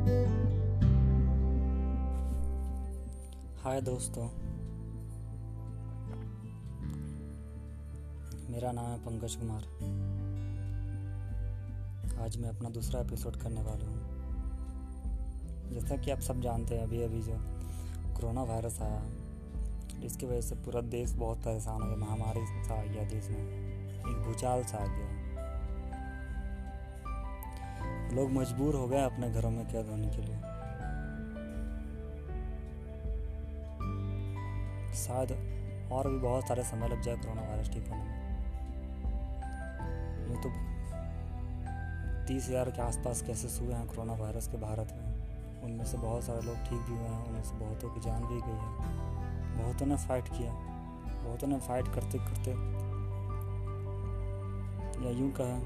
[0.00, 0.10] हाय
[3.80, 4.28] दोस्तों।
[8.52, 9.62] मेरा नाम है पंकज कुमार।
[12.22, 14.10] आज मैं अपना दूसरा एपिसोड करने वाला हूँ।
[15.72, 17.34] जैसा कि आप सब जानते हैं अभी अभी जो
[18.14, 19.02] कोरोना वायरस आया
[20.00, 23.70] जिसकी वजह से पूरा देश बहुत परेशान हो गया। महामारी सा आ गया देश में।
[24.00, 25.29] एक भूचाल सा आ गया।
[28.12, 30.36] लोग मजबूर हो गए अपने घरों में कैद होने के लिए।
[34.96, 35.30] शायद
[35.92, 38.18] और भी बहुत सारे समय लग जाए कोरोना वायरस ठीक होने में।
[40.28, 40.48] यूँ तो
[42.28, 45.08] तीस हज़ार के आसपास केसेस हुए हैं कोरोना वायरस के भारत में।
[45.62, 48.40] उनमें से बहुत सारे लोग ठीक भी हुए हैं, उनमें से बहुतों की जान भी
[48.40, 48.70] गई है।
[49.56, 50.52] बहुतों ने फाइट किया।
[51.24, 52.50] बहुतों ने फाइट करते करते
[55.04, 55.60] या यूँ कहें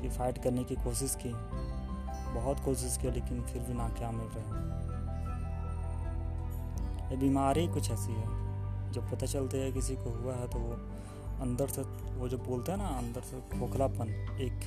[0.00, 1.32] कि फाइट करने की कोशिश की।
[2.34, 4.44] बहुत कोशिश की लेकिन फिर भी नाकाम मिल रहे
[7.10, 8.26] ये बीमारी कुछ ऐसी है,
[8.92, 10.72] जब पता चलता है किसी को हुआ है तो वो
[11.42, 11.82] अंदर से,
[12.16, 14.08] वो जो बोलते हैं ना, अंदर से खोखलापन,
[14.40, 14.58] एक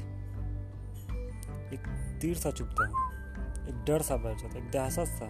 [1.73, 1.87] एक
[2.21, 2.91] तीर सा चुभता है,
[3.69, 5.27] एक डर सा बैठ जाता है, एक दहशत सा,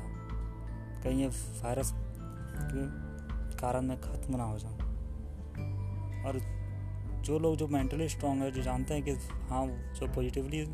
[1.03, 2.83] कहीं ये वायरस के
[3.57, 4.77] कारण मैं ख़त्म ना हो जाऊँ
[6.25, 6.39] और
[7.25, 9.11] जो लोग जो मेंटली स्ट्रांग है, जो जानते हैं कि
[9.49, 10.65] हाँ जो पॉजिटिवली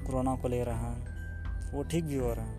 [0.00, 2.58] कोरोना को ले रहा है, वो ठीक भी हो रहा है।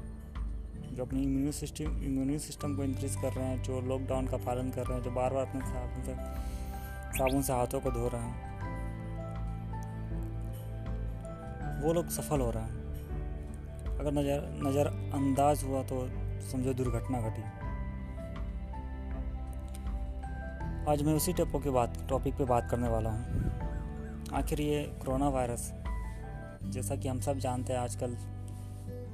[0.91, 4.69] जो अपनी इम्यून सिस्टम इम्यून सिस्टम को इंक्रीज कर रहे हैं, जो लॉकडाउन का पालन
[4.69, 6.13] कर रहे हैं, जो बार बार अपने साबुन से
[7.17, 8.49] साबुन से हाथों को धो रहे हैं।
[11.81, 12.79] वो लोग सफल हो रहे हैं।
[13.97, 16.07] अगर नज़र नज़र अंदाज हुआ तो
[16.51, 17.43] समझो दुर्घटना घटी।
[20.91, 23.23] आज मैं उसी टॉपिक पे बात टॉपिक पे बात करने वाला हूँ।
[24.33, 25.71] आखिर ये कोरोना वायरस
[26.71, 28.17] जैसा कि हम सब जानते हैं आजकल,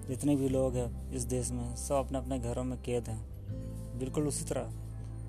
[0.09, 3.27] जितने भी लोग हैं इस देश में, सब अपने अपने घरों में कैद हैं।
[3.99, 4.71] बिल्कुल उसी तरह,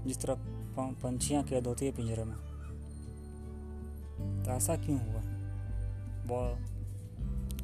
[0.04, 0.34] जिस तरह
[0.78, 2.36] पंछियाँ कैद होती है पिंजरे में।
[4.44, 5.20] तो ऐसा क्यों हुआ?
[6.24, 6.56] वो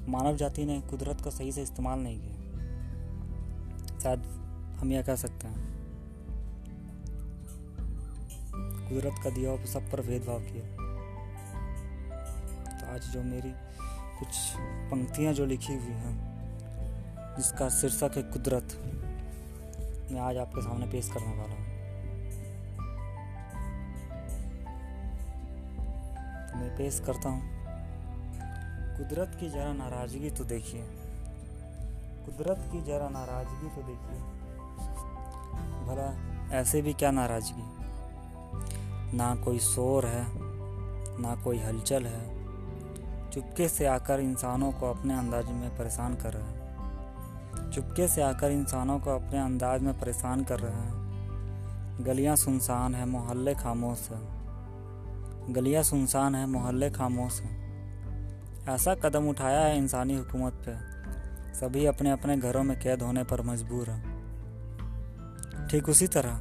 [0.09, 2.35] मानव जाति ने कुदरत का सही से इस्तेमाल नहीं किया।
[3.99, 4.21] शायद
[4.79, 5.75] हम यह कह सकते हैं।
[8.89, 10.67] कुदरत का दिया सब पर भेदभाव किया।
[12.81, 13.53] तो आज जो मेरी
[14.19, 14.37] कुछ
[14.91, 16.35] पंक्तियाँ जो लिखी हुई हैं,
[17.37, 18.69] जिसका शीर्षक है कुदरत।
[20.13, 21.65] मैं आज आपके सामने पेश करने वाला हूँ।
[26.49, 27.43] तो मैं पेश करता हूँ।
[28.99, 30.83] कुदरत की जरा नाराज़गी तो देखिए।
[32.27, 34.21] कुदरत की जरा नाराज़गी तो देखिए।
[35.87, 37.85] भला ऐसे भी क्या नाराज़गी?
[39.17, 40.25] ना कोई शोर है,
[41.23, 42.44] ना कोई हलचल है
[43.35, 48.51] चुपके से आकर इंसानों को अपने अंदाज में परेशान कर रहे हैं। चुपके से आकर
[48.51, 50.95] इंसानों को अपने अंदाज में परेशान कर रहे हैं।
[52.07, 54.19] गलियाँ सुनसान है, मोहल्ले खामोश है।
[55.53, 57.65] गलियाँ सुनसान है, मोहल्ले खामोश है।
[58.69, 60.95] ऐसा कदम उठाया है इंसानी हुकूमत पे।
[61.55, 64.25] सभी अपने अपने घरों में कैद होने पर मजबूर हैं।
[65.69, 66.41] ठीक उसी तरह,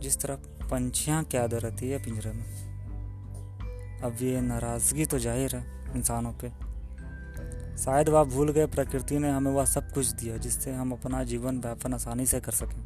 [0.00, 0.34] जिस तरह
[0.68, 2.65] पंछियाँ कैद रहती है पिंजरे में।
[4.04, 5.64] अब ये नाराज़गी तो ज़ाहिर है
[5.96, 6.50] इंसानों पे।
[7.76, 11.58] शायद वह भूल गए प्रकृति ने हमें वह सब कुछ दिया जिससे हम अपना जीवन
[11.60, 12.80] व्यापन आसानी से कर सकें।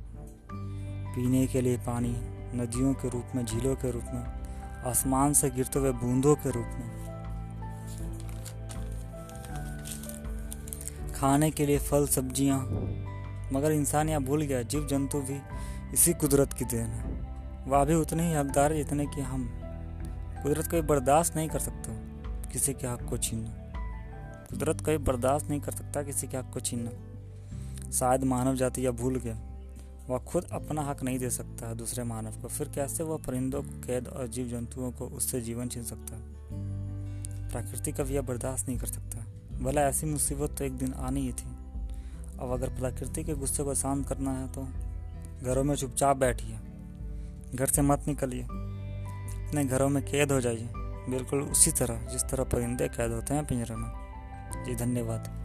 [1.14, 2.14] पीने के लिए पानी,
[2.54, 4.24] नदियों के रूप में, झीलों के रूप में,
[4.86, 6.88] आसमान से गिरते हुए बूंदों के रूप में।
[11.14, 12.58] खाने के लिए फल, सब्ज़ियाँ,
[13.52, 15.40] मगर इंसान यहाँ भूल गया जीव जंतु भी
[15.92, 17.18] इसी कुदरत की देन है।
[17.66, 19.48] वह भी उतने ही हकदार जितने कि हम।
[20.42, 21.92] कुदरत कभी बर्दाश्त नहीं कर सकता
[22.50, 23.50] किसी के हक को छीनना।
[24.50, 26.90] कुदरत कभी बर्दाश्त नहीं कर सकता किसी के हक को छीनना।
[27.90, 29.40] शायद मानव जाति या भूल गया,
[30.08, 33.62] वह खुद अपना हक नहीं दे सकता है दूसरे मानव को। फिर कैसे वह परिंदों
[33.62, 36.16] को, कैद और जीव जंतुओं को उससे जीवन छीन सकता?
[36.16, 39.24] है प्रकृति कभी यह बर्दाश्त नहीं कर सकता।
[39.58, 41.48] भला ऐसी मुसीबत तो एक दिन आनी ही थी।
[42.40, 44.62] अब अगर प्रकृति के गुस्से को शांत करना है तो
[45.46, 46.58] घरों में चुपचाप बैठिए।
[47.54, 48.46] घर से मत निकलिए।
[49.50, 50.68] अपने घरों में कैद हो जाइए।
[51.08, 53.90] बिल्कुल उसी तरह, जिस तरह परिंदे कैद होते हैं पिंजरे में।
[54.64, 55.39] जी, धन्यवाद।